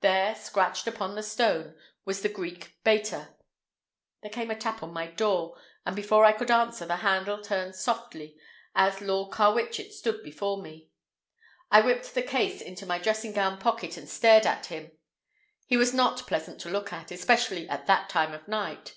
[0.00, 1.74] There, scratched upon the stone,
[2.04, 3.30] was the Greek Beta!
[4.20, 7.74] There came a tap on my door, and before I could answer, the handle turned
[7.74, 8.36] softly
[8.76, 10.90] and Lord Carwitchet stood before me.
[11.68, 14.92] I whipped the case into my dressing gown pocket and stared at him.
[15.66, 18.94] He was not pleasant to look at, especially at that time of night.